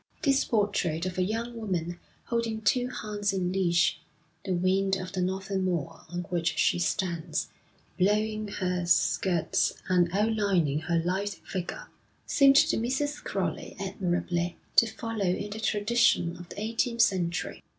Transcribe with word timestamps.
This 0.23 0.43
portrait 0.45 1.05
of 1.05 1.19
a 1.19 1.23
young 1.23 1.55
woman 1.55 1.99
holding 2.25 2.61
two 2.63 2.87
hounds 2.89 3.31
in 3.33 3.51
leash, 3.51 3.99
the 4.43 4.55
wind 4.55 4.95
of 4.95 5.11
the 5.11 5.21
northern 5.21 5.63
moor 5.63 6.05
on 6.09 6.21
which 6.21 6.57
she 6.57 6.79
stands, 6.79 7.49
blowing 7.99 8.47
her 8.47 8.87
skirts 8.87 9.73
and 9.87 10.09
outlining 10.11 10.79
her 10.79 10.97
lithe 10.97 11.35
figure, 11.45 11.85
seemed 12.25 12.55
to 12.55 12.77
Mrs. 12.77 13.23
Crowley 13.23 13.75
admirably 13.79 14.57
to 14.77 14.87
follow 14.87 15.23
in 15.23 15.51
the 15.51 15.59
tradition 15.59 16.35
of 16.35 16.49
the 16.49 16.59
eighteenth 16.59 17.01
century. 17.03 17.61